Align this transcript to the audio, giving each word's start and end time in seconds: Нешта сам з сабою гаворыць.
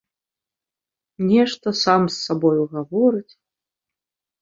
Нешта 1.29 1.67
сам 1.83 2.01
з 2.15 2.19
сабою 2.25 2.63
гаворыць. 2.75 3.33